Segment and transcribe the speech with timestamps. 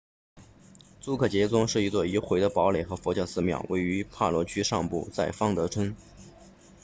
[0.99, 5.95] 朱克杰宗 drukgyal dzong 是一座已毁的堡垒和佛教寺庙位于帕罗区上部在方德村